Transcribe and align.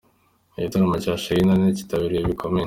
Igitaramo 0.57 0.95
cya 1.03 1.13
Charly 1.23 1.43
na 1.45 1.53
Nina 1.55 1.71
cyaritabiriwe 1.75 2.23
bikomeye. 2.31 2.59